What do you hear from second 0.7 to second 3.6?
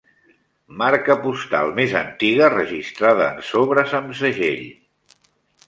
Marca postal més antiga registrada en